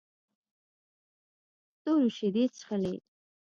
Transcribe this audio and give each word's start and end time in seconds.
ستورو 1.75 2.07
شیدې 2.17 2.43
چښلې 2.55 2.95